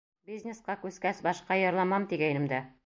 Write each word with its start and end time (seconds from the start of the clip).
Бизнесҡа 0.29 0.75
күскәс 0.85 1.21
башҡа 1.29 1.59
йырламам 1.67 2.11
тигәйнем 2.15 2.53
дә. 2.57 2.67